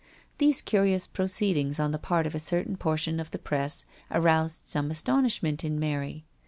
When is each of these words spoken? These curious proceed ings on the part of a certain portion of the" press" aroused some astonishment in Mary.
These 0.39 0.63
curious 0.63 1.05
proceed 1.05 1.55
ings 1.57 1.79
on 1.79 1.91
the 1.91 1.99
part 1.99 2.25
of 2.25 2.33
a 2.33 2.39
certain 2.39 2.75
portion 2.75 3.19
of 3.19 3.29
the" 3.29 3.37
press" 3.51 3.85
aroused 4.09 4.65
some 4.65 4.89
astonishment 4.89 5.63
in 5.63 5.79
Mary. 5.79 6.25